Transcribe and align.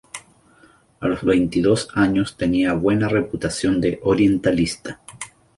A 0.99 1.07
los 1.07 1.21
veintidós 1.21 1.87
años 1.93 2.35
tenía 2.35 2.73
buena 2.73 3.07
reputación 3.07 3.79
de 3.79 3.99
orientalista. 4.01 4.99